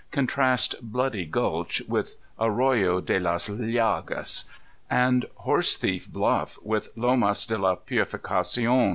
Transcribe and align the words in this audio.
Contrast 0.09 0.73
"Bloody 0.81 1.25
Gulch" 1.27 1.83
with 1.87 2.15
"Arroyo 2.39 3.01
de 3.01 3.19
las 3.19 3.47
Llagas" 3.47 4.45
and 4.89 5.27
"Horse 5.35 5.77
thief 5.77 6.07
Bluff" 6.11 6.57
with 6.63 6.89
"Lomas 6.95 7.45
de 7.45 7.59
la 7.59 7.75
Purificadon.") 7.75 8.89